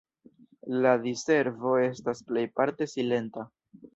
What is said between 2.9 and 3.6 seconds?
silenta.